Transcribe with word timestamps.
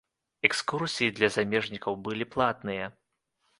Экскурсіі 0.47 1.13
для 1.17 1.29
замежнікаў 1.37 2.01
былі 2.09 2.29
платныя. 2.37 2.91